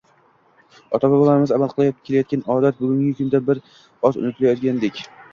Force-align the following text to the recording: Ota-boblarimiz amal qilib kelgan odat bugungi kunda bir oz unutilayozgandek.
Ota-boblarimiz 0.99 1.51
amal 1.57 1.75
qilib 1.79 1.99
kelgan 2.09 2.41
odat 2.53 2.79
bugungi 2.79 3.11
kunda 3.19 3.41
bir 3.51 3.61
oz 4.09 4.11
unutilayozgandek. 4.23 5.03